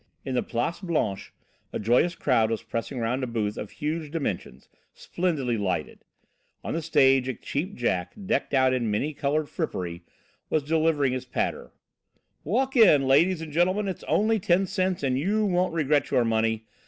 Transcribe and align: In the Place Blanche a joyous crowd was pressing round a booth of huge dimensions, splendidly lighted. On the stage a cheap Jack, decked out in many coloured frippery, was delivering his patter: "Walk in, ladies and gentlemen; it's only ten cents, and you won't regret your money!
In 0.25 0.33
the 0.33 0.41
Place 0.41 0.79
Blanche 0.79 1.31
a 1.71 1.77
joyous 1.77 2.15
crowd 2.15 2.49
was 2.49 2.63
pressing 2.63 2.97
round 2.97 3.23
a 3.23 3.27
booth 3.27 3.55
of 3.55 3.69
huge 3.69 4.09
dimensions, 4.09 4.67
splendidly 4.95 5.59
lighted. 5.59 6.05
On 6.63 6.73
the 6.73 6.81
stage 6.81 7.27
a 7.29 7.35
cheap 7.35 7.75
Jack, 7.75 8.13
decked 8.25 8.51
out 8.55 8.73
in 8.73 8.89
many 8.89 9.13
coloured 9.13 9.47
frippery, 9.47 10.01
was 10.49 10.63
delivering 10.63 11.13
his 11.13 11.25
patter: 11.25 11.71
"Walk 12.43 12.75
in, 12.75 13.03
ladies 13.07 13.41
and 13.41 13.53
gentlemen; 13.53 13.87
it's 13.87 14.03
only 14.05 14.39
ten 14.39 14.65
cents, 14.65 15.03
and 15.03 15.19
you 15.19 15.45
won't 15.45 15.75
regret 15.75 16.09
your 16.09 16.25
money! 16.25 16.65